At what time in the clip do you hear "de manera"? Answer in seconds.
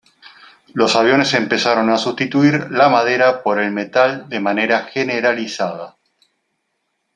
4.29-4.85